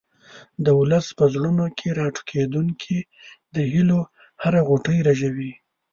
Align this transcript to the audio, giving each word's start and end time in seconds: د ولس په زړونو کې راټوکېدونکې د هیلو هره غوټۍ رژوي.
د 0.65 0.67
ولس 0.79 1.05
په 1.17 1.25
زړونو 1.33 1.65
کې 1.77 1.87
راټوکېدونکې 1.99 2.97
د 3.55 3.55
هیلو 3.73 3.99
هره 4.43 4.59
غوټۍ 4.67 4.97
رژوي. 5.07 5.51